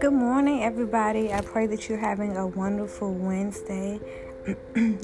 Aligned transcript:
Good 0.00 0.10
morning, 0.10 0.64
everybody. 0.64 1.32
I 1.32 1.42
pray 1.42 1.68
that 1.68 1.88
you're 1.88 1.96
having 1.96 2.36
a 2.36 2.48
wonderful 2.48 3.14
Wednesday. 3.14 4.00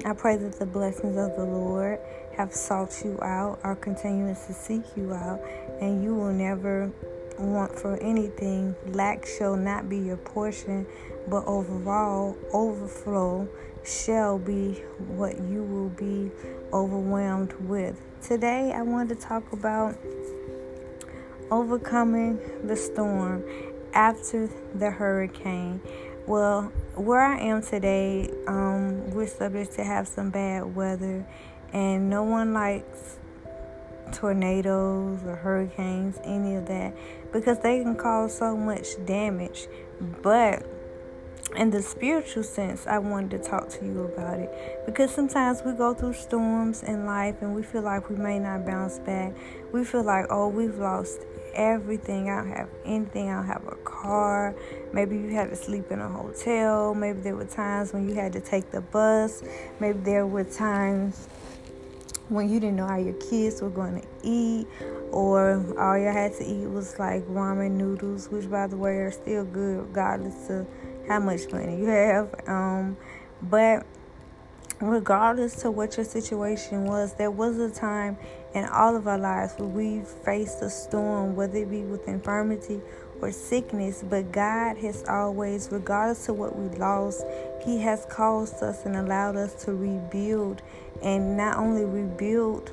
I 0.04 0.14
pray 0.14 0.36
that 0.36 0.58
the 0.58 0.66
blessings 0.66 1.16
of 1.16 1.36
the 1.36 1.44
Lord 1.44 2.00
have 2.36 2.52
sought 2.52 3.00
you 3.04 3.16
out, 3.22 3.60
are 3.62 3.76
continuing 3.76 4.34
to 4.34 4.52
seek 4.52 4.82
you 4.96 5.14
out, 5.14 5.40
and 5.80 6.02
you 6.02 6.16
will 6.16 6.32
never 6.32 6.90
want 7.38 7.78
for 7.78 7.96
anything. 7.98 8.74
Lack 8.88 9.24
shall 9.24 9.54
not 9.54 9.88
be 9.88 9.98
your 9.98 10.16
portion, 10.16 10.84
but 11.28 11.44
overall, 11.46 12.36
overflow 12.52 13.48
shall 13.84 14.36
be 14.36 14.82
what 14.98 15.38
you 15.38 15.62
will 15.62 15.90
be 15.90 16.32
overwhelmed 16.72 17.52
with. 17.60 18.02
Today, 18.22 18.72
I 18.74 18.82
want 18.82 19.08
to 19.10 19.14
talk 19.14 19.52
about 19.52 19.96
overcoming 21.50 22.38
the 22.64 22.76
storm 22.76 23.44
after 23.94 24.50
the 24.74 24.90
hurricane. 24.90 25.80
Well, 26.26 26.72
where 26.94 27.20
I 27.20 27.38
am 27.38 27.62
today, 27.62 28.30
um, 28.46 29.10
we're 29.12 29.28
subject 29.28 29.74
to 29.74 29.84
have 29.84 30.08
some 30.08 30.30
bad 30.30 30.74
weather, 30.74 31.26
and 31.72 32.10
no 32.10 32.24
one 32.24 32.52
likes 32.52 33.18
tornadoes 34.12 35.20
or 35.24 35.36
hurricanes, 35.36 36.18
any 36.24 36.56
of 36.56 36.66
that, 36.66 36.94
because 37.32 37.60
they 37.60 37.82
can 37.82 37.94
cause 37.96 38.36
so 38.36 38.56
much 38.56 38.88
damage. 39.06 39.68
But 40.22 40.66
in 41.56 41.70
the 41.70 41.82
spiritual 41.82 42.42
sense, 42.42 42.86
I 42.86 42.98
wanted 42.98 43.30
to 43.30 43.48
talk 43.48 43.68
to 43.70 43.84
you 43.84 44.04
about 44.04 44.38
it 44.38 44.50
because 44.86 45.10
sometimes 45.10 45.62
we 45.64 45.72
go 45.72 45.94
through 45.94 46.12
storms 46.12 46.82
in 46.82 47.06
life 47.06 47.36
and 47.40 47.54
we 47.54 47.62
feel 47.62 47.82
like 47.82 48.10
we 48.10 48.16
may 48.16 48.38
not 48.38 48.66
bounce 48.66 48.98
back. 48.98 49.32
We 49.72 49.84
feel 49.84 50.02
like, 50.02 50.26
oh, 50.30 50.48
we've 50.48 50.78
lost 50.78 51.22
everything. 51.54 52.30
I 52.30 52.42
don't 52.42 52.52
have 52.52 52.68
anything. 52.84 53.30
I 53.30 53.36
don't 53.36 53.46
have 53.46 53.66
a 53.66 53.76
car. 53.76 54.54
Maybe 54.92 55.16
you 55.16 55.30
had 55.30 55.50
to 55.50 55.56
sleep 55.56 55.90
in 55.90 56.00
a 56.00 56.08
hotel. 56.08 56.94
Maybe 56.94 57.20
there 57.20 57.34
were 57.34 57.46
times 57.46 57.92
when 57.92 58.08
you 58.08 58.14
had 58.14 58.32
to 58.34 58.40
take 58.40 58.70
the 58.70 58.80
bus. 58.80 59.42
Maybe 59.80 59.98
there 60.00 60.26
were 60.26 60.44
times 60.44 61.28
when 62.28 62.48
you 62.48 62.60
didn't 62.60 62.76
know 62.76 62.86
how 62.86 62.98
your 62.98 63.14
kids 63.14 63.62
were 63.62 63.70
going 63.70 64.02
to 64.02 64.06
eat, 64.22 64.66
or 65.10 65.64
all 65.78 65.96
you 65.96 66.06
had 66.08 66.34
to 66.34 66.44
eat 66.44 66.68
was 66.68 66.98
like 66.98 67.26
ramen 67.26 67.70
noodles, 67.72 68.28
which, 68.28 68.50
by 68.50 68.66
the 68.66 68.76
way, 68.76 68.96
are 68.96 69.10
still 69.10 69.44
good 69.44 69.78
regardless 69.78 70.50
of 70.50 70.66
how 71.08 71.18
much 71.18 71.50
money 71.50 71.78
you 71.78 71.86
have. 71.86 72.34
Um, 72.46 72.96
but 73.42 73.86
regardless 74.80 75.56
to 75.62 75.70
what 75.70 75.96
your 75.96 76.06
situation 76.06 76.84
was, 76.84 77.14
there 77.14 77.30
was 77.30 77.58
a 77.58 77.70
time 77.70 78.16
in 78.54 78.64
all 78.66 78.96
of 78.96 79.08
our 79.08 79.18
lives 79.18 79.54
where 79.58 79.68
we 79.68 80.02
faced 80.24 80.62
a 80.62 80.70
storm, 80.70 81.34
whether 81.34 81.58
it 81.58 81.70
be 81.70 81.82
with 81.82 82.06
infirmity 82.06 82.80
or 83.20 83.32
sickness. 83.32 84.04
But 84.08 84.32
God 84.32 84.76
has 84.78 85.04
always, 85.08 85.68
regardless 85.70 86.26
to 86.26 86.32
what 86.32 86.56
we 86.56 86.68
lost, 86.78 87.24
He 87.64 87.78
has 87.80 88.06
caused 88.08 88.62
us 88.62 88.84
and 88.84 88.96
allowed 88.96 89.36
us 89.36 89.64
to 89.64 89.74
rebuild 89.74 90.62
and 91.02 91.36
not 91.36 91.56
only 91.56 91.84
rebuild 91.84 92.72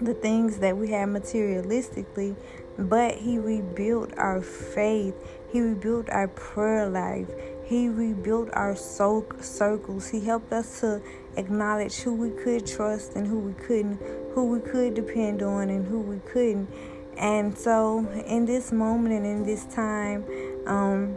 the 0.00 0.14
things 0.14 0.58
that 0.58 0.76
we 0.76 0.88
had 0.90 1.08
materialistically, 1.08 2.34
but 2.78 3.14
He 3.14 3.38
rebuilt 3.38 4.12
our 4.16 4.40
faith. 4.40 5.14
He 5.50 5.60
rebuilt 5.60 6.08
our 6.10 6.28
prayer 6.28 6.88
life. 6.88 7.28
He 7.64 7.88
rebuilt 7.88 8.50
our 8.52 8.76
soul 8.76 9.26
circles. 9.40 10.08
He 10.08 10.20
helped 10.20 10.52
us 10.52 10.80
to 10.80 11.02
acknowledge 11.36 11.96
who 12.00 12.14
we 12.14 12.30
could 12.30 12.66
trust 12.66 13.14
and 13.16 13.26
who 13.26 13.38
we 13.38 13.52
couldn't, 13.54 14.00
who 14.34 14.46
we 14.46 14.60
could 14.60 14.94
depend 14.94 15.42
on 15.42 15.70
and 15.70 15.86
who 15.86 16.00
we 16.00 16.18
couldn't. 16.20 16.68
And 17.16 17.56
so, 17.56 18.06
in 18.26 18.46
this 18.46 18.72
moment 18.72 19.14
and 19.14 19.26
in 19.26 19.44
this 19.44 19.64
time, 19.66 20.24
um, 20.66 21.16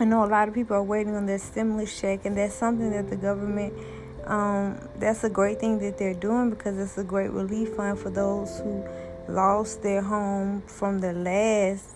I 0.00 0.04
know 0.04 0.24
a 0.24 0.26
lot 0.26 0.48
of 0.48 0.54
people 0.54 0.76
are 0.76 0.82
waiting 0.82 1.14
on 1.14 1.26
their 1.26 1.38
stimulus 1.38 1.98
check, 1.98 2.24
and 2.24 2.36
that's 2.36 2.54
something 2.54 2.90
that 2.90 3.08
the 3.08 3.16
government. 3.16 3.72
Um, 4.26 4.80
that's 4.96 5.22
a 5.22 5.28
great 5.28 5.60
thing 5.60 5.78
that 5.80 5.98
they're 5.98 6.14
doing 6.14 6.48
because 6.48 6.78
it's 6.78 6.96
a 6.96 7.04
great 7.04 7.30
relief 7.30 7.74
fund 7.74 7.98
for 7.98 8.08
those 8.08 8.58
who 8.58 8.82
lost 9.28 9.82
their 9.82 10.00
home 10.00 10.62
from 10.62 11.00
the 11.00 11.12
last 11.12 11.94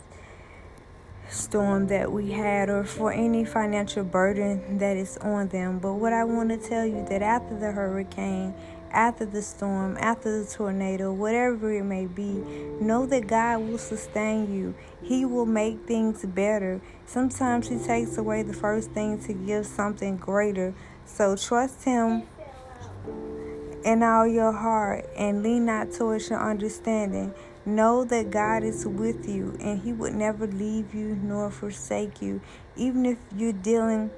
storm 1.30 1.86
that 1.88 2.10
we 2.10 2.30
had 2.30 2.70
or 2.70 2.84
for 2.84 3.12
any 3.12 3.44
financial 3.44 4.04
burden 4.04 4.78
that 4.78 4.96
is 4.96 5.16
on 5.18 5.48
them. 5.48 5.78
But 5.78 5.94
what 5.94 6.12
I 6.12 6.24
want 6.24 6.50
to 6.50 6.56
tell 6.56 6.86
you 6.86 7.04
that 7.08 7.22
after 7.22 7.58
the 7.58 7.72
hurricane, 7.72 8.54
after 8.90 9.26
the 9.26 9.42
storm, 9.42 9.96
after 10.00 10.42
the 10.42 10.50
tornado, 10.50 11.12
whatever 11.12 11.72
it 11.72 11.84
may 11.84 12.06
be, 12.06 12.42
know 12.80 13.06
that 13.06 13.26
God 13.26 13.60
will 13.60 13.78
sustain 13.78 14.54
you. 14.54 14.74
He 15.02 15.24
will 15.24 15.46
make 15.46 15.86
things 15.86 16.24
better. 16.24 16.80
Sometimes 17.06 17.68
He 17.68 17.78
takes 17.78 18.16
away 18.16 18.42
the 18.42 18.54
first 18.54 18.90
thing 18.92 19.18
to 19.24 19.32
give 19.32 19.66
something 19.66 20.16
greater. 20.16 20.74
So 21.04 21.36
trust 21.36 21.84
Him 21.84 22.22
in 23.84 24.02
all 24.02 24.26
your 24.26 24.52
heart 24.52 25.08
and 25.16 25.42
lean 25.42 25.66
not 25.66 25.92
towards 25.92 26.30
your 26.30 26.40
understanding. 26.40 27.32
Know 27.68 28.02
that 28.04 28.30
God 28.30 28.62
is 28.62 28.86
with 28.86 29.28
you 29.28 29.54
and 29.60 29.78
He 29.82 29.92
would 29.92 30.14
never 30.14 30.46
leave 30.46 30.94
you 30.94 31.18
nor 31.22 31.50
forsake 31.50 32.22
you. 32.22 32.40
Even 32.76 33.04
if 33.04 33.18
you're 33.36 33.52
dealing 33.52 34.10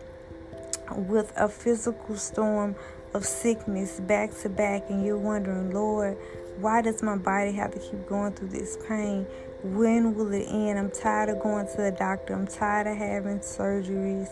with 0.95 1.33
a 1.37 1.49
physical 1.49 2.17
storm 2.17 2.77
of 3.13 3.25
sickness 3.25 3.99
back 3.99 4.31
to 4.43 4.49
back 4.49 4.85
and 4.89 5.05
you're 5.05 5.19
wondering, 5.19 5.73
Lord, 5.73 6.17
why 6.59 6.81
does 6.81 7.03
my 7.03 7.17
body 7.17 7.51
have 7.51 7.73
to 7.73 7.81
keep 7.81 8.07
going 8.09 8.35
through 8.35 8.51
this 8.51 8.79
pain? 8.89 9.27
When 9.65 10.15
will 10.15 10.33
it 10.33 10.47
end? 10.49 10.79
I'm 10.79 10.93
tired 10.93 11.31
of 11.31 11.41
going 11.41 11.67
to 11.67 11.77
the 11.77 11.91
doctor. 11.91 12.35
I'm 12.35 12.47
tired 12.47 12.87
of 12.87 12.97
having 12.99 13.41
surgeries. 13.41 14.31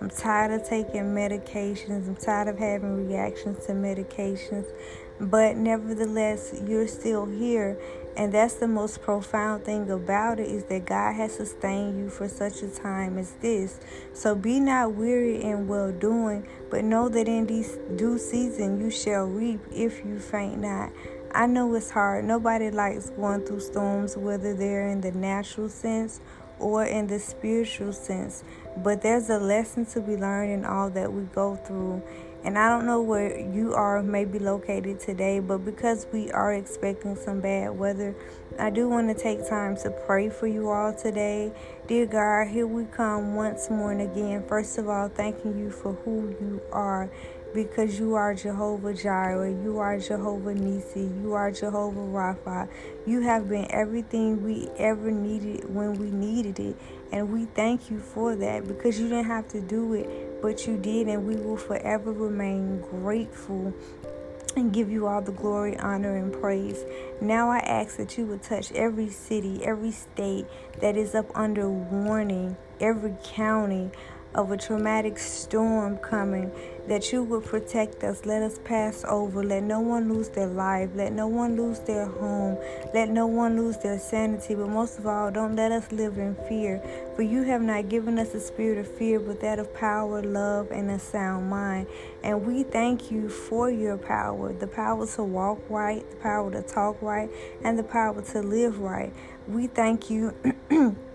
I'm 0.00 0.08
tired 0.08 0.52
of 0.58 0.66
taking 0.66 1.14
medications. 1.14 2.08
I'm 2.08 2.16
tired 2.16 2.48
of 2.48 2.58
having 2.58 3.06
reactions 3.08 3.66
to 3.66 3.72
medications. 3.72 4.64
But 5.20 5.56
nevertheless, 5.56 6.54
you're 6.66 6.88
still 6.88 7.26
here. 7.26 7.78
And 8.16 8.32
that's 8.32 8.54
the 8.54 8.68
most 8.68 9.02
profound 9.02 9.64
thing 9.64 9.90
about 9.90 10.38
it 10.38 10.48
is 10.48 10.64
that 10.64 10.86
God 10.86 11.14
has 11.14 11.34
sustained 11.34 11.98
you 11.98 12.08
for 12.08 12.28
such 12.28 12.62
a 12.62 12.68
time 12.68 13.18
as 13.18 13.32
this. 13.40 13.80
So 14.12 14.36
be 14.36 14.60
not 14.60 14.94
weary 14.94 15.42
in 15.42 15.66
well 15.66 15.90
doing, 15.90 16.46
but 16.70 16.84
know 16.84 17.08
that 17.08 17.26
in 17.26 17.46
this 17.46 17.76
due 17.96 18.18
season 18.18 18.80
you 18.80 18.90
shall 18.90 19.24
reap 19.24 19.60
if 19.72 20.04
you 20.04 20.20
faint 20.20 20.60
not. 20.60 20.92
I 21.32 21.46
know 21.46 21.74
it's 21.74 21.90
hard. 21.90 22.24
Nobody 22.24 22.70
likes 22.70 23.10
going 23.10 23.44
through 23.44 23.60
storms, 23.60 24.16
whether 24.16 24.54
they're 24.54 24.88
in 24.88 25.00
the 25.00 25.10
natural 25.10 25.68
sense 25.68 26.20
or 26.60 26.84
in 26.84 27.08
the 27.08 27.18
spiritual 27.18 27.92
sense. 27.92 28.44
But 28.76 29.02
there's 29.02 29.28
a 29.28 29.38
lesson 29.38 29.86
to 29.86 30.00
be 30.00 30.16
learned 30.16 30.52
in 30.52 30.64
all 30.64 30.90
that 30.90 31.12
we 31.12 31.24
go 31.24 31.56
through. 31.56 32.02
And 32.44 32.58
I 32.58 32.68
don't 32.68 32.84
know 32.84 33.00
where 33.00 33.40
you 33.40 33.72
are 33.72 34.02
maybe 34.02 34.38
located 34.38 35.00
today, 35.00 35.40
but 35.40 35.64
because 35.64 36.06
we 36.12 36.30
are 36.30 36.52
expecting 36.52 37.16
some 37.16 37.40
bad 37.40 37.78
weather, 37.78 38.14
I 38.58 38.68
do 38.68 38.86
want 38.86 39.08
to 39.08 39.20
take 39.20 39.48
time 39.48 39.76
to 39.78 39.90
pray 39.90 40.28
for 40.28 40.46
you 40.46 40.68
all 40.68 40.92
today. 40.92 41.52
Dear 41.86 42.06
God, 42.06 42.48
here 42.48 42.66
we 42.66 42.86
come 42.86 43.34
once 43.34 43.68
more 43.68 43.92
and 43.92 44.00
again. 44.00 44.42
First 44.48 44.78
of 44.78 44.88
all, 44.88 45.10
thanking 45.10 45.58
you 45.58 45.70
for 45.70 45.92
who 45.92 46.34
you 46.40 46.62
are 46.72 47.10
because 47.52 47.98
you 47.98 48.14
are 48.14 48.32
Jehovah 48.34 48.94
Jireh, 48.94 49.50
you 49.50 49.78
are 49.80 49.98
Jehovah 49.98 50.54
Nisi, 50.54 51.10
you 51.22 51.34
are 51.34 51.50
Jehovah 51.50 52.00
Rapha. 52.00 52.70
You 53.06 53.20
have 53.20 53.50
been 53.50 53.66
everything 53.70 54.42
we 54.42 54.70
ever 54.78 55.10
needed 55.10 55.74
when 55.74 55.92
we 55.96 56.10
needed 56.10 56.58
it. 56.58 56.76
And 57.12 57.30
we 57.30 57.44
thank 57.44 57.90
you 57.90 58.00
for 58.00 58.34
that 58.34 58.66
because 58.66 58.98
you 58.98 59.10
didn't 59.10 59.26
have 59.26 59.48
to 59.48 59.60
do 59.60 59.92
it, 59.92 60.40
but 60.40 60.66
you 60.66 60.78
did, 60.78 61.06
and 61.08 61.26
we 61.26 61.36
will 61.36 61.58
forever 61.58 62.12
remain 62.12 62.80
grateful 62.80 63.74
and 64.56 64.72
give 64.72 64.90
you 64.90 65.06
all 65.06 65.20
the 65.20 65.32
glory, 65.32 65.76
honor, 65.78 66.16
and 66.16 66.32
praise. 66.32 66.84
Now 67.20 67.50
I 67.50 67.58
ask 67.58 67.96
that 67.96 68.16
you 68.16 68.26
would 68.26 68.42
touch 68.42 68.72
every 68.72 69.10
city, 69.10 69.64
every 69.64 69.90
state 69.90 70.46
that 70.80 70.96
is 70.96 71.14
up 71.14 71.30
under 71.34 71.68
warning, 71.68 72.56
every 72.80 73.14
county 73.24 73.90
of 74.34 74.50
a 74.50 74.56
traumatic 74.56 75.18
storm 75.18 75.96
coming, 75.98 76.50
that 76.88 77.12
you 77.12 77.22
will 77.22 77.40
protect 77.40 78.04
us. 78.04 78.26
Let 78.26 78.42
us 78.42 78.58
pass 78.64 79.04
over. 79.08 79.42
Let 79.42 79.62
no 79.62 79.80
one 79.80 80.12
lose 80.12 80.28
their 80.28 80.46
life. 80.46 80.90
Let 80.94 81.12
no 81.12 81.28
one 81.28 81.56
lose 81.56 81.78
their 81.80 82.06
home. 82.06 82.58
Let 82.92 83.08
no 83.08 83.26
one 83.26 83.56
lose 83.56 83.76
their 83.78 83.98
sanity. 83.98 84.54
But 84.54 84.68
most 84.68 84.98
of 84.98 85.06
all, 85.06 85.30
don't 85.30 85.56
let 85.56 85.72
us 85.72 85.90
live 85.92 86.18
in 86.18 86.36
fear. 86.48 86.82
For 87.16 87.22
you 87.22 87.42
have 87.44 87.62
not 87.62 87.88
given 87.88 88.18
us 88.18 88.34
a 88.34 88.40
spirit 88.40 88.78
of 88.78 88.88
fear, 88.96 89.20
but 89.20 89.40
that 89.40 89.58
of 89.58 89.72
power, 89.74 90.22
love, 90.22 90.70
and 90.70 90.90
a 90.90 90.98
sound 90.98 91.48
mind. 91.48 91.86
And 92.22 92.44
we 92.46 92.64
thank 92.64 93.10
you 93.10 93.28
for 93.28 93.70
your 93.70 93.96
power 93.96 94.52
the 94.52 94.66
power 94.66 95.06
to 95.06 95.22
walk 95.22 95.60
right, 95.68 96.08
the 96.10 96.16
power 96.16 96.50
to 96.50 96.62
talk 96.62 97.00
right, 97.02 97.30
and 97.62 97.78
the 97.78 97.82
power 97.82 98.20
to 98.22 98.40
live 98.40 98.78
right. 98.78 99.12
We 99.46 99.66
thank 99.66 100.10
you. 100.10 100.34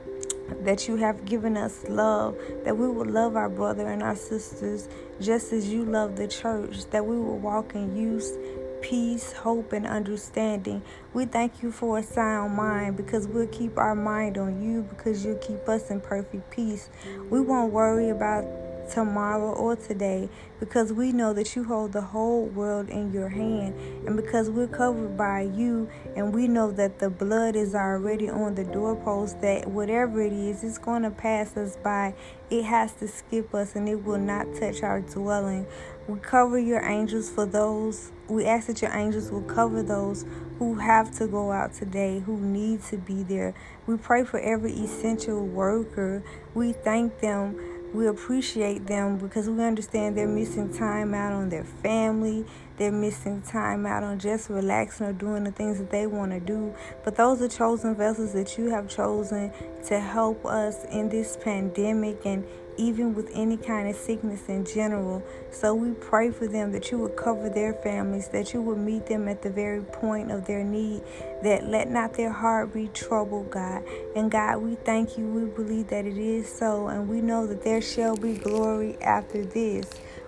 that 0.61 0.87
you 0.87 0.95
have 0.97 1.25
given 1.25 1.57
us 1.57 1.85
love, 1.87 2.37
that 2.63 2.77
we 2.77 2.87
will 2.87 3.05
love 3.05 3.35
our 3.35 3.49
brother 3.49 3.87
and 3.87 4.03
our 4.03 4.15
sisters 4.15 4.87
just 5.19 5.51
as 5.53 5.69
you 5.69 5.83
love 5.85 6.15
the 6.15 6.27
church, 6.27 6.85
that 6.91 7.05
we 7.05 7.15
will 7.15 7.37
walk 7.37 7.75
in 7.75 7.95
use, 7.95 8.37
peace, 8.81 9.33
hope, 9.33 9.73
and 9.73 9.85
understanding. 9.85 10.81
We 11.13 11.25
thank 11.25 11.61
you 11.61 11.71
for 11.71 11.99
a 11.99 12.03
sound 12.03 12.55
mind 12.55 12.97
because 12.97 13.27
we'll 13.27 13.47
keep 13.47 13.77
our 13.77 13.95
mind 13.95 14.37
on 14.37 14.61
you 14.61 14.83
because 14.83 15.25
you'll 15.25 15.37
keep 15.37 15.67
us 15.67 15.89
in 15.89 16.01
perfect 16.01 16.49
peace. 16.51 16.89
We 17.29 17.41
won't 17.41 17.73
worry 17.73 18.09
about 18.09 18.45
tomorrow 18.89 19.53
or 19.53 19.75
today 19.75 20.29
because 20.59 20.91
we 20.91 21.11
know 21.11 21.33
that 21.33 21.55
you 21.55 21.63
hold 21.63 21.93
the 21.93 22.01
whole 22.01 22.45
world 22.47 22.89
in 22.89 23.13
your 23.13 23.29
hand 23.29 23.73
and 24.05 24.15
because 24.15 24.49
we're 24.49 24.67
covered 24.67 25.15
by 25.15 25.41
you 25.41 25.89
and 26.15 26.33
we 26.33 26.47
know 26.47 26.71
that 26.71 26.99
the 26.99 27.09
blood 27.09 27.55
is 27.55 27.75
already 27.75 28.29
on 28.29 28.55
the 28.55 28.63
doorpost 28.63 29.39
that 29.41 29.67
whatever 29.67 30.21
it 30.21 30.33
is 30.33 30.63
it's 30.63 30.77
going 30.77 31.03
to 31.03 31.11
pass 31.11 31.55
us 31.55 31.77
by 31.77 32.13
it 32.49 32.63
has 32.63 32.93
to 32.93 33.07
skip 33.07 33.53
us 33.53 33.75
and 33.75 33.87
it 33.87 34.03
will 34.03 34.17
not 34.17 34.45
touch 34.55 34.81
our 34.83 35.01
dwelling 35.01 35.65
we 36.07 36.17
cover 36.19 36.57
your 36.57 36.83
angels 36.83 37.29
for 37.29 37.45
those 37.45 38.11
we 38.27 38.45
ask 38.45 38.67
that 38.67 38.81
your 38.81 38.95
angels 38.95 39.31
will 39.31 39.41
cover 39.41 39.81
those 39.81 40.25
who 40.59 40.75
have 40.75 41.09
to 41.17 41.25
go 41.25 41.51
out 41.51 41.73
today, 41.73 42.19
who 42.19 42.37
need 42.37 42.83
to 42.83 42.97
be 42.97 43.23
there. 43.23 43.55
We 43.87 43.97
pray 43.97 44.25
for 44.25 44.39
every 44.39 44.73
essential 44.73 45.43
worker. 45.43 46.21
We 46.53 46.73
thank 46.73 47.21
them 47.21 47.57
we 47.93 48.07
appreciate 48.07 48.85
them 48.87 49.17
because 49.17 49.49
we 49.49 49.63
understand 49.63 50.17
they're 50.17 50.27
missing 50.27 50.71
time 50.73 51.13
out 51.13 51.33
on 51.33 51.49
their 51.49 51.63
family. 51.63 52.45
They're 52.79 52.93
missing 52.93 53.41
time 53.41 53.85
out 53.85 54.03
on 54.03 54.19
just 54.19 54.49
relaxing 54.49 55.05
or 55.07 55.11
doing 55.11 55.43
the 55.43 55.51
things 55.51 55.79
that 55.79 55.89
they 55.89 56.07
want 56.07 56.31
to 56.31 56.39
do. 56.39 56.73
But 57.03 57.17
those 57.17 57.41
are 57.41 57.49
chosen 57.49 57.93
vessels 57.93 58.31
that 58.31 58.57
you 58.57 58.69
have 58.69 58.87
chosen 58.87 59.51
to 59.87 59.99
help 59.99 60.45
us 60.45 60.85
in 60.85 61.09
this 61.09 61.37
pandemic 61.43 62.25
and 62.25 62.45
even 62.77 63.13
with 63.13 63.29
any 63.33 63.57
kind 63.57 63.89
of 63.89 63.95
sickness 63.97 64.47
in 64.47 64.63
general. 64.63 65.21
So 65.51 65.75
we 65.75 65.91
pray 65.91 66.31
for 66.31 66.47
them 66.47 66.71
that 66.71 66.89
you 66.89 66.99
would 66.99 67.17
cover 67.17 67.49
their 67.49 67.73
families, 67.73 68.29
that 68.29 68.53
you 68.53 68.61
would 68.61 68.77
meet 68.77 69.07
them 69.07 69.27
at 69.27 69.41
the 69.41 69.49
very 69.49 69.81
point 69.81 70.31
of 70.31 70.45
their 70.47 70.63
need, 70.63 71.03
that 71.43 71.65
let 71.67 71.89
not 71.89 72.13
their 72.13 72.31
heart 72.31 72.73
be 72.73 72.87
troubled, 72.87 73.51
God. 73.51 73.83
And 74.15 74.31
God, 74.31 74.59
we 74.59 74.75
thank 74.75 75.17
you. 75.17 75.25
We 75.27 75.43
believe 75.53 75.89
that 75.89 76.05
it 76.05 76.17
is 76.17 76.49
so, 76.49 76.87
and 76.87 77.09
we 77.09 77.19
know 77.19 77.45
that 77.45 77.63
there 77.63 77.81
shall 77.81 78.15
be 78.15 78.35
glory 78.35 78.97
after 79.01 79.43
this. 79.43 79.85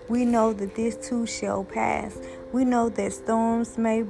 We 0.08 0.24
know 0.24 0.52
that 0.52 0.74
this 0.74 0.96
too 0.96 1.26
shall 1.26 1.64
pass. 1.64 2.18
We 2.52 2.64
know 2.64 2.88
that 2.90 3.12
storms 3.12 3.78
may 3.78 4.04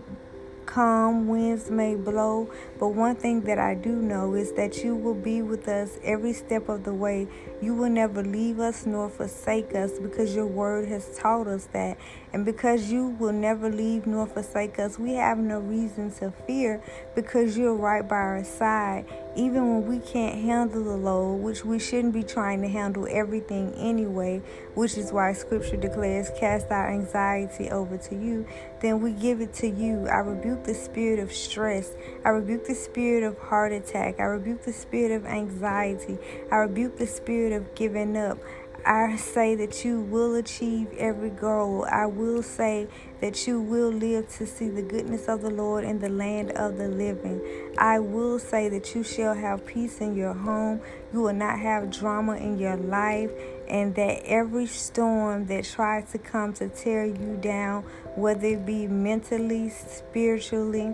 come, 0.67 1.29
winds 1.29 1.71
may 1.71 1.94
blow, 1.94 2.50
but 2.79 2.89
one 2.89 3.15
thing 3.15 3.43
that 3.43 3.59
I 3.59 3.75
do 3.75 3.91
know 3.91 4.35
is 4.35 4.53
that 4.53 4.83
you 4.83 4.97
will 4.97 5.15
be 5.15 5.43
with 5.43 5.69
us 5.69 5.99
every 6.03 6.33
step 6.33 6.69
of 6.69 6.85
the 6.85 6.94
way. 6.94 7.29
You 7.62 7.75
will 7.75 7.91
never 7.91 8.25
leave 8.25 8.59
us 8.59 8.87
nor 8.87 9.09
forsake 9.09 9.73
us 9.73 9.93
because 10.00 10.35
your 10.35 10.47
word 10.47 10.88
has 10.88 11.17
taught 11.17 11.47
us 11.47 11.69
that. 11.73 11.97
And 12.32 12.44
because 12.44 12.91
you 12.91 13.09
will 13.20 13.32
never 13.32 13.70
leave 13.70 14.05
nor 14.05 14.26
forsake 14.26 14.81
us, 14.81 14.99
we 14.99 15.12
have 15.14 15.38
no 15.38 15.61
reason 15.61 16.11
to 16.14 16.32
fear 16.47 16.82
because 17.14 17.56
you're 17.56 17.75
right 17.75 18.06
by 18.06 18.17
our 18.17 18.44
side. 18.44 19.05
Even 19.37 19.69
when 19.69 19.87
we 19.87 19.99
can't 20.05 20.41
handle 20.41 20.82
the 20.82 20.97
load, 20.97 21.37
which 21.37 21.64
we 21.64 21.79
shouldn't 21.79 22.14
be 22.14 22.23
trying 22.23 22.62
to 22.62 22.69
handle 22.69 23.06
everything 23.09 23.73
anyway, 23.75 24.43
which 24.75 24.99
is 24.99 25.12
why 25.12 25.32
scripture 25.32 25.76
declares, 25.76 26.31
cast 26.38 26.70
our 26.70 26.91
anxiety 26.91 27.70
over 27.70 27.97
to 27.97 28.15
you, 28.15 28.44
then 28.81 29.00
we 29.00 29.12
give 29.12 29.41
it 29.41 29.55
to 29.55 29.69
you. 29.69 30.08
I 30.08 30.19
rebuke 30.19 30.65
the 30.65 30.75
spirit 30.75 31.20
of 31.20 31.32
stress. 31.32 31.94
I 32.25 32.31
rebuke 32.31 32.67
the 32.67 32.75
spirit 32.75 33.23
of 33.23 33.38
heart 33.38 33.73
attack. 33.73 34.19
I 34.19 34.25
rebuke 34.25 34.65
the 34.65 34.73
spirit 34.73 35.12
of 35.12 35.26
anxiety. 35.26 36.19
I 36.50 36.56
rebuke 36.56 36.99
the 36.99 37.06
spirit 37.52 37.62
of 37.62 37.75
giving 37.75 38.16
up. 38.16 38.38
I 38.84 39.16
say 39.16 39.54
that 39.56 39.84
you 39.84 40.00
will 40.00 40.34
achieve 40.34 40.88
every 40.99 41.31
goal. 41.31 41.87
I 41.88 42.06
will 42.06 42.43
say 42.43 42.88
that 43.20 43.46
you 43.46 43.60
will 43.60 43.90
live 43.90 44.28
to 44.38 44.46
see 44.46 44.69
the 44.69 44.82
goodness 44.82 45.28
of 45.28 45.43
the 45.43 45.50
Lord 45.50 45.84
in 45.84 46.00
the 46.00 46.08
land 46.08 46.50
of 46.52 46.78
the 46.78 46.88
living. 46.88 47.40
I 47.78 48.00
will 48.00 48.40
say 48.40 48.69
that 48.70 48.93
you 48.94 49.04
shall 49.04 49.34
have 49.34 49.64
peace 49.64 50.00
in 50.00 50.16
your 50.16 50.34
home. 50.34 50.81
You 51.12 51.20
will 51.20 51.32
not 51.32 51.60
have 51.60 51.93
drama 51.93 52.37
in 52.37 52.58
your 52.58 52.76
life. 52.76 53.31
And 53.69 53.94
that 53.94 54.25
every 54.26 54.66
storm 54.66 55.46
that 55.46 55.64
tries 55.64 56.10
to 56.10 56.19
come 56.19 56.52
to 56.55 56.69
tear 56.69 57.05
you 57.05 57.38
down, 57.40 57.84
whether 58.16 58.48
it 58.48 58.66
be 58.66 58.88
mentally, 58.88 59.70
spiritually, 59.70 60.93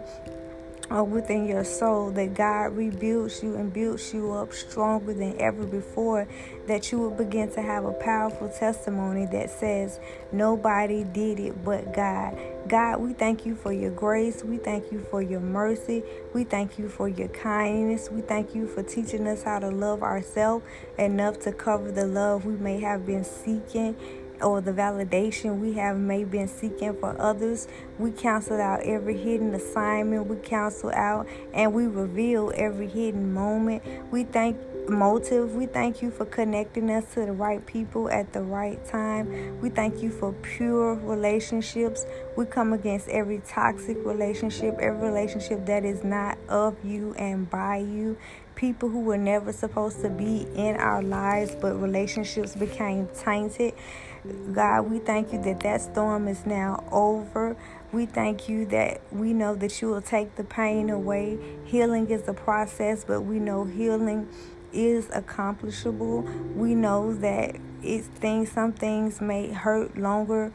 or 0.91 1.05
within 1.05 1.47
your 1.47 1.65
soul 1.65 2.11
that 2.13 2.35
God 2.35 2.77
rebuilds 2.77 3.43
you 3.43 3.57
and 3.57 3.73
builds 3.73 4.13
you 4.15 4.33
up 4.33 4.53
stronger 4.53 5.13
than 5.13 5.39
ever 5.41 5.67
before, 5.67 6.27
that 6.67 6.91
you 6.91 6.99
will 6.99 7.11
begin 7.11 7.51
to 7.53 7.63
have 7.63 7.85
a 7.85 7.93
powerful 7.93 8.49
testimony 8.49 9.27
that 9.27 9.51
says, 9.51 10.01
Nobody 10.33 11.05
did 11.05 11.41
it 11.41 11.65
but 11.65 11.93
God. 11.95 12.39
God, 12.69 13.01
we 13.01 13.13
thank 13.13 13.47
you 13.47 13.55
for 13.55 13.73
your 13.73 13.91
grace. 13.91 14.45
We 14.45 14.59
thank 14.59 14.93
you 14.93 15.01
for 15.11 15.23
your 15.23 15.41
mercy. 15.41 16.03
We 16.35 16.45
thank 16.45 16.79
you 16.79 16.89
for 16.89 17.09
your 17.09 17.29
kindness. 17.29 18.11
We 18.11 18.21
thank 18.21 18.55
you 18.55 18.67
for 18.67 18.83
teaching 18.83 19.27
us 19.27 19.43
how 19.43 19.59
to 19.59 19.69
love 19.69 20.03
ourselves 20.03 20.65
enough 20.99 21.41
to 21.41 21.53
cover 21.53 21.91
the 21.91 22.07
love 22.07 22.45
we 22.45 22.57
may 22.57 22.81
have 22.81 23.07
been 23.07 23.25
seeking 23.25 23.97
or 24.43 24.61
the 24.61 24.73
validation 24.73 25.61
we 25.61 25.75
have 25.75 25.97
may 25.97 26.25
been 26.25 26.49
seeking 26.49 26.95
for 26.99 27.21
others. 27.21 27.69
We 27.99 28.11
cancel 28.11 28.61
out 28.61 28.83
every 28.83 29.17
hidden 29.17 29.55
assignment. 29.55 30.27
We 30.27 30.37
cancel 30.37 30.91
out 30.91 31.27
and 31.53 31.73
we 31.73 31.87
reveal 31.87 32.53
every 32.55 32.89
hidden 32.89 33.33
moment. 33.33 33.83
We 34.11 34.25
thank 34.25 34.57
motive. 34.89 35.55
We 35.55 35.67
thank 35.67 36.03
you 36.03 36.11
for 36.11 36.25
connecting 36.25 36.91
us 36.91 37.05
to 37.15 37.27
the 37.27 37.33
right 37.33 37.65
people 37.67 38.09
at 38.11 38.33
the 38.33 38.43
right 38.43 38.85
time. 38.87 39.61
We 39.61 39.71
thank 39.71 40.03
you 40.03 40.11
for 40.11 40.33
pure 40.33 40.95
relationships. 40.95 42.07
We 42.37 42.47
come 42.47 42.73
against 42.73 43.09
every 43.09 43.43
toxic 43.47 43.99
relationship, 44.05 44.77
every 44.79 45.09
relationship 45.09 45.67
that 45.67 45.85
is 45.85 46.05
not 46.05 46.39
of 46.49 46.77
you 46.85 47.15
and 47.15 47.49
by 47.49 47.79
you. 47.79 48.17
People 48.59 48.89
who 48.89 49.03
were 49.03 49.17
never 49.17 49.53
supposed 49.53 50.03
to 50.03 50.09
be 50.09 50.45
in 50.57 50.75
our 50.79 51.01
lives, 51.01 51.55
but 51.55 51.81
relationships 51.81 52.57
became 52.57 53.09
tainted. 53.17 53.73
God, 54.53 54.91
we 54.91 54.99
thank 54.99 55.33
you 55.33 55.41
that 55.43 55.61
that 55.61 55.81
storm 55.81 56.27
is 56.27 56.45
now 56.45 56.83
over. 56.91 57.57
We 57.93 58.07
thank 58.07 58.49
you 58.49 58.67
that 58.67 59.01
we 59.13 59.33
know 59.33 59.55
that 59.55 59.81
you 59.81 59.91
will 59.91 60.03
take 60.03 60.35
the 60.35 60.43
pain 60.43 60.91
away. 60.91 61.39
Healing 61.67 62.11
is 62.11 62.27
a 62.27 62.35
process, 62.35 63.05
but 63.05 63.21
we 63.21 63.39
know 63.39 63.63
healing 63.63 64.29
is 64.73 65.09
accomplishable. 65.15 66.23
We 66.57 66.75
know 66.75 67.15
that 67.15 67.55
it's 67.81 68.09
things 68.09 68.51
some 68.51 68.73
things 68.73 69.21
may 69.21 69.53
hurt 69.53 69.97
longer 69.97 70.53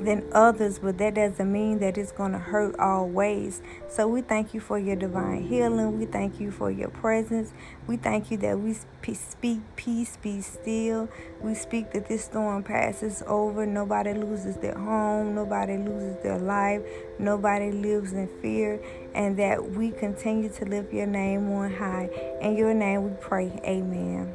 than 0.00 0.24
others, 0.32 0.78
but 0.78 0.98
that 0.98 1.14
doesn't 1.14 1.52
mean 1.52 1.78
that 1.80 1.98
it's 1.98 2.12
going 2.12 2.32
to 2.32 2.38
hurt 2.38 2.78
always. 2.78 3.62
So 3.88 4.08
we 4.08 4.22
thank 4.22 4.54
you 4.54 4.60
for 4.60 4.78
your 4.78 4.96
divine 4.96 5.42
healing. 5.42 5.98
We 5.98 6.06
thank 6.06 6.40
you 6.40 6.50
for 6.50 6.70
your 6.70 6.88
presence. 6.88 7.52
We 7.86 7.96
thank 7.96 8.30
you 8.30 8.36
that 8.38 8.58
we 8.58 8.74
speak 9.14 9.60
peace, 9.76 10.16
be 10.22 10.40
still. 10.40 11.08
We 11.40 11.54
speak 11.54 11.92
that 11.92 12.08
this 12.08 12.24
storm 12.24 12.62
passes 12.62 13.22
over. 13.26 13.66
Nobody 13.66 14.14
loses 14.14 14.56
their 14.56 14.78
home. 14.78 15.34
Nobody 15.34 15.76
loses 15.76 16.22
their 16.22 16.38
life. 16.38 16.82
Nobody 17.18 17.72
lives 17.72 18.12
in 18.12 18.28
fear. 18.40 18.80
And 19.14 19.36
that 19.38 19.72
we 19.72 19.90
continue 19.90 20.50
to 20.50 20.64
lift 20.64 20.92
your 20.92 21.06
name 21.06 21.50
on 21.50 21.74
high. 21.74 22.10
In 22.40 22.56
your 22.56 22.74
name 22.74 23.04
we 23.04 23.10
pray. 23.20 23.60
Amen. 23.64 24.34